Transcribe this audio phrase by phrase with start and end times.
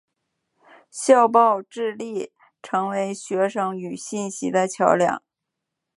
[0.89, 2.31] 校报致力
[2.63, 5.21] 成为学生与信息的桥梁。